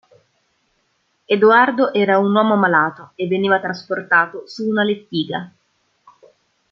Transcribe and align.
Edoardo 1.27 1.93
era 1.93 2.17
un 2.17 2.33
uomo 2.33 2.55
malato 2.55 3.11
e 3.13 3.27
veniva 3.27 3.59
trasportato 3.59 4.47
su 4.47 4.67
una 4.67 4.83
lettiga. 4.83 5.51